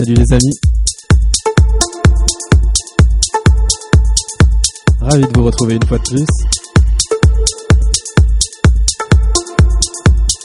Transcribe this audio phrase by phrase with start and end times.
[0.00, 0.58] Salut les amis.
[4.98, 6.26] Ravi de vous retrouver une fois de plus.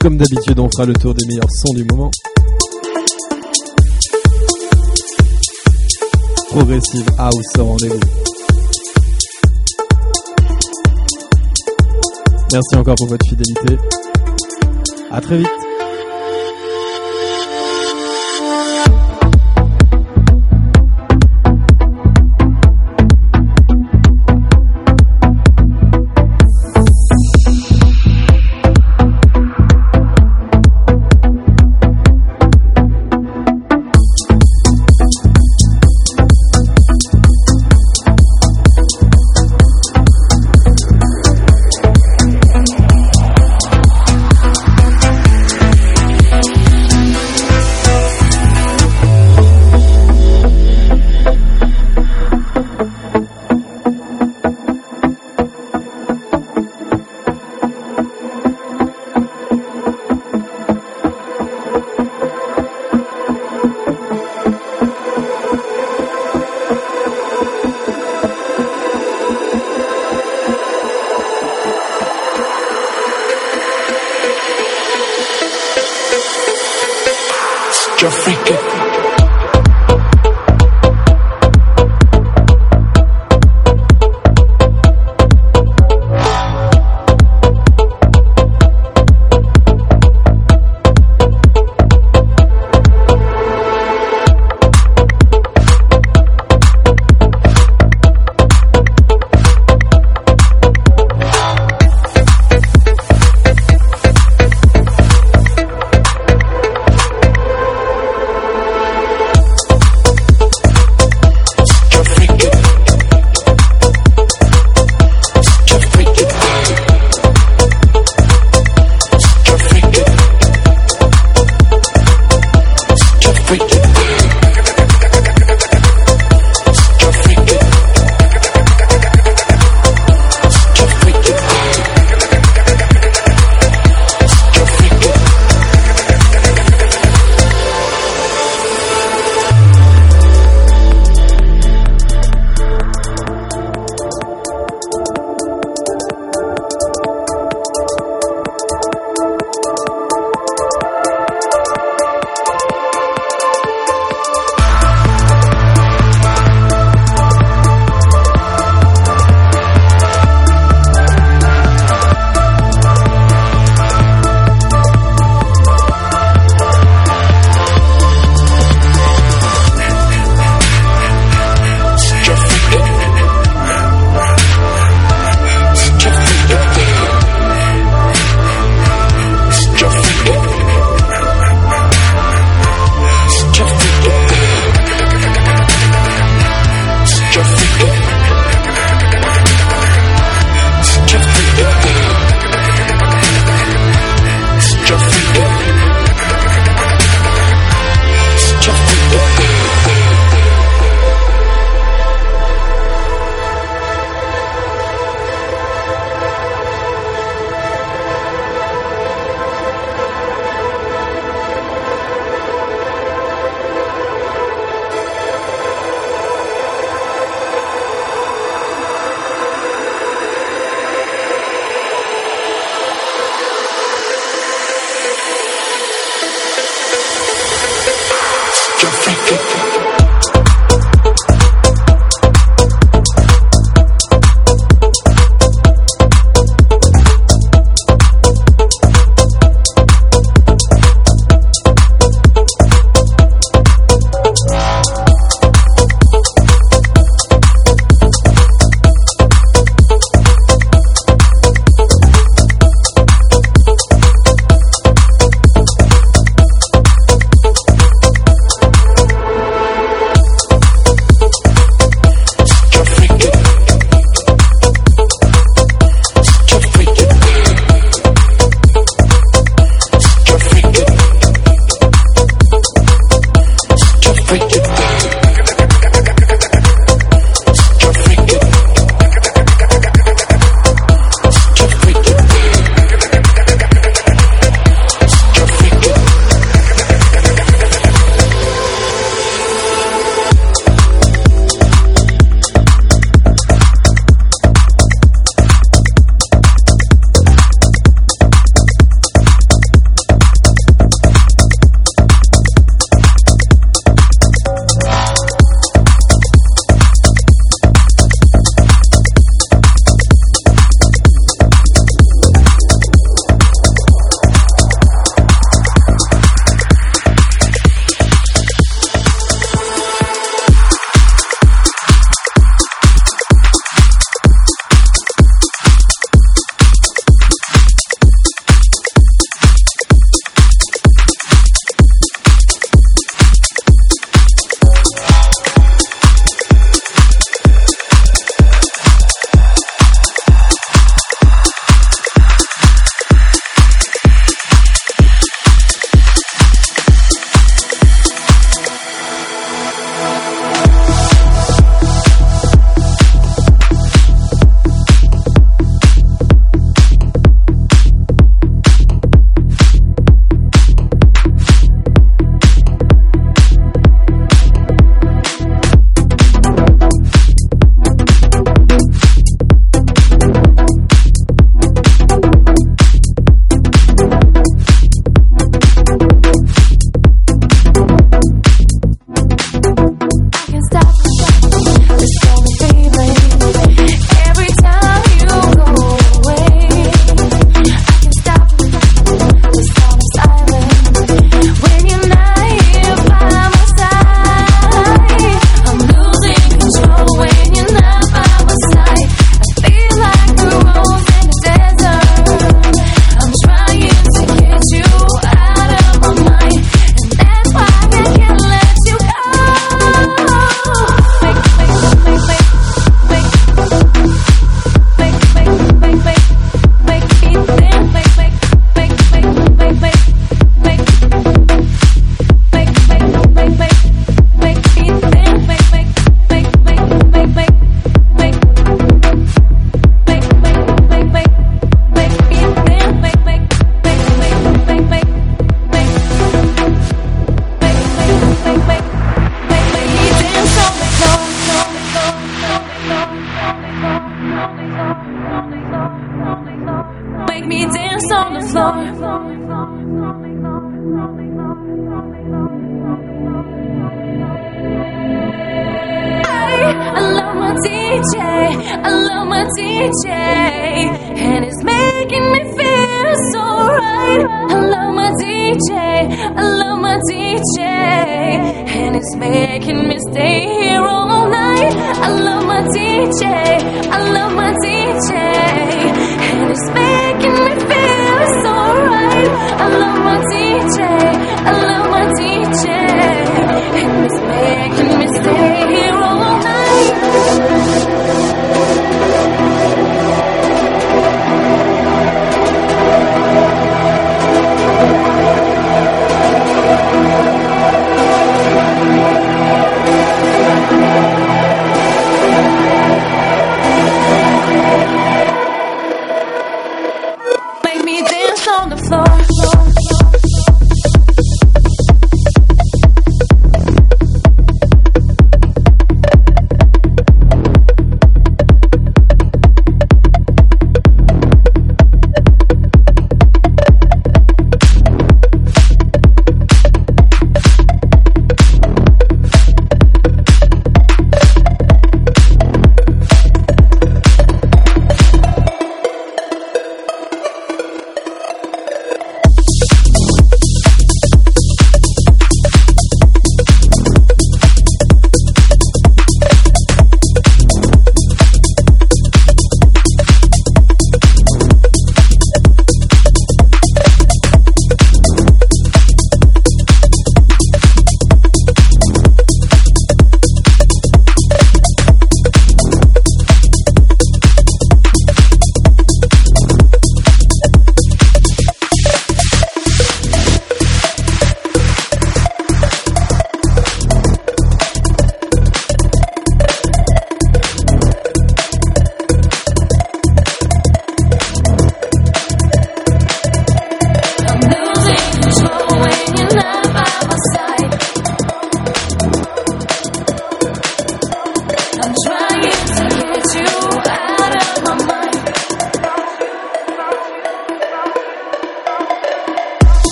[0.00, 2.10] Comme d'habitude, on fera le tour des meilleurs sons du moment.
[6.50, 8.00] Progressive House au rendez-vous.
[12.52, 13.78] Merci encore pour votre fidélité.
[15.10, 15.67] À très vite.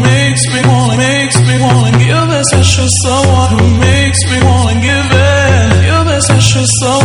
[0.00, 2.44] makes me wanna, makes me wanna give it.
[2.50, 5.66] Such someone who makes me wanna give it.
[5.88, 7.03] Give it such a someone.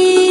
[0.00, 0.29] You.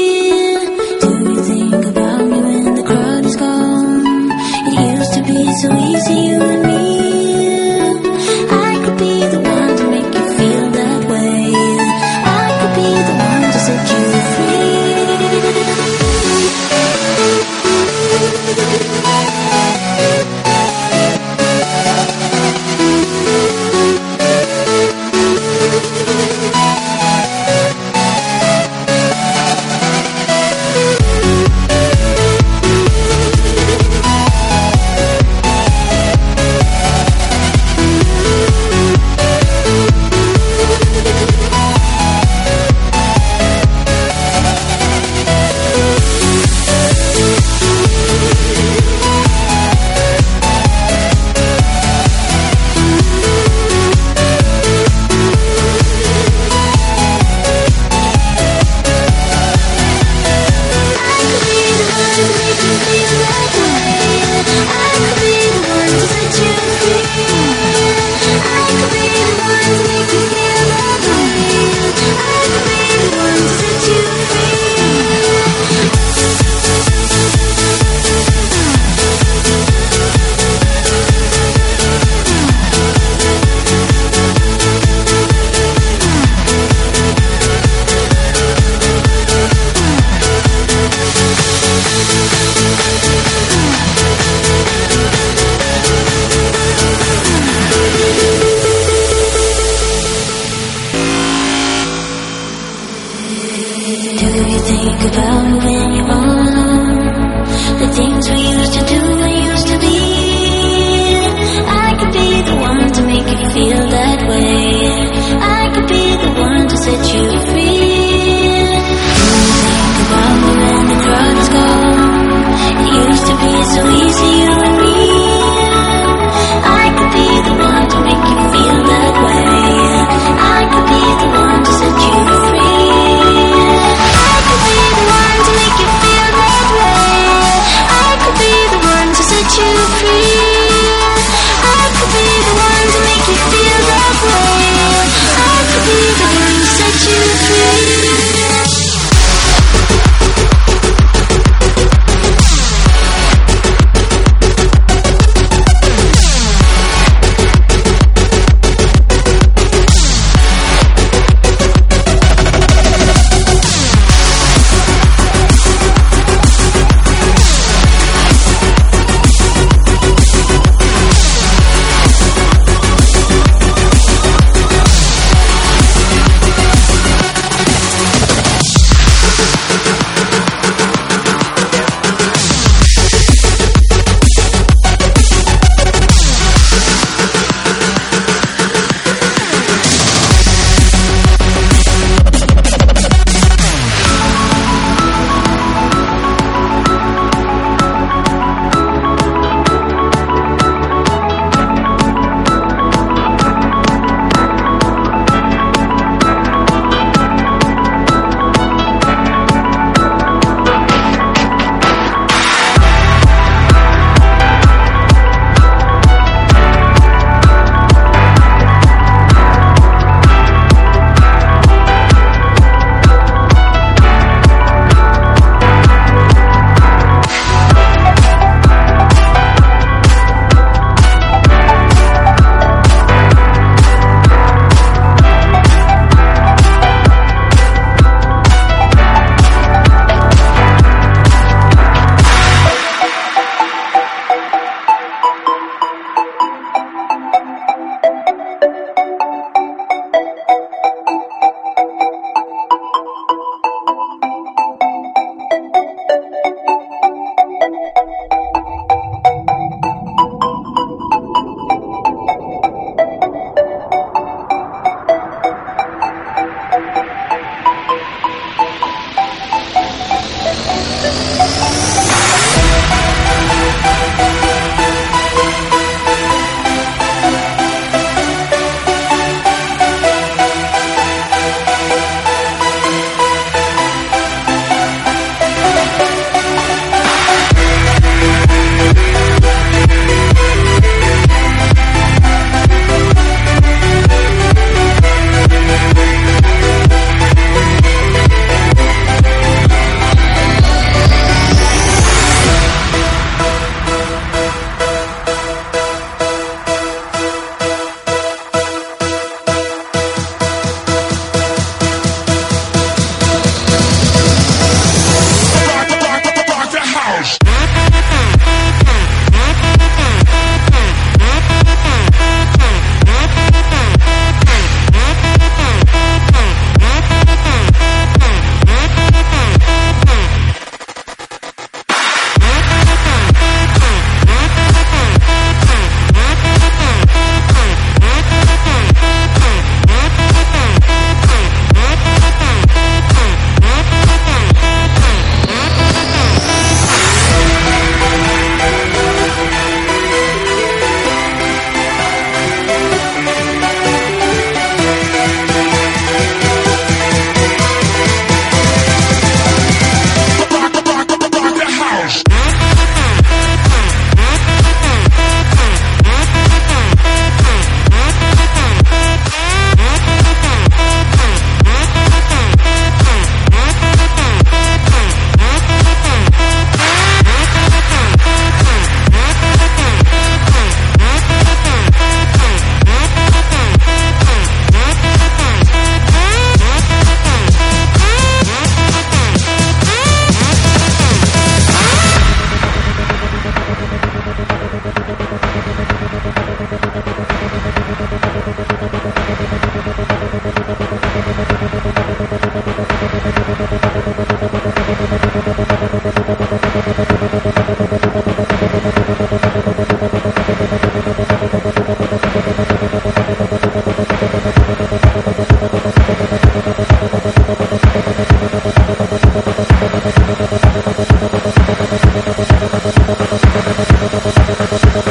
[424.91, 425.07] Thank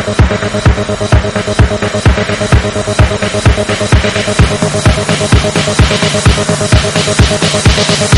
[8.13, 8.18] you.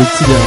[0.00, 0.39] Le petit dernier.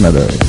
[0.00, 0.39] Krishna,